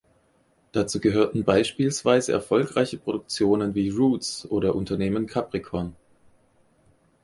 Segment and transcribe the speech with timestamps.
[0.71, 5.95] Dazu gehörten beispielsweise erfolgreiche Produktionen wie "Roots" oder "Unternehmen Capricorn".